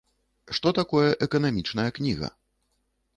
Што 0.57 0.71
такое 0.79 1.09
эканамічная 1.25 1.85
кніга? 1.99 2.27